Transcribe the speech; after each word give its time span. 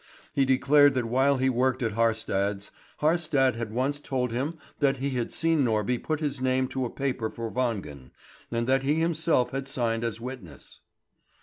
He 0.33 0.45
declared 0.45 0.95
that 0.95 1.05
while 1.05 1.37
he 1.37 1.47
worked 1.47 1.83
at 1.83 1.91
Haarstad's, 1.91 2.71
Haarstad 3.01 3.53
had 3.53 3.71
once 3.71 3.99
told 3.99 4.31
him 4.31 4.57
that 4.79 4.97
he 4.97 5.11
had 5.11 5.31
seen 5.31 5.63
Norby 5.63 5.99
put 6.01 6.21
his 6.21 6.41
name 6.41 6.67
to 6.69 6.85
a 6.85 6.89
paper 6.89 7.29
for 7.29 7.51
Wangen, 7.51 8.09
and 8.49 8.65
that 8.65 8.81
he 8.81 8.95
himself 8.95 9.51
had 9.51 9.67
signed 9.67 10.03
as 10.03 10.19
witness. 10.19 10.79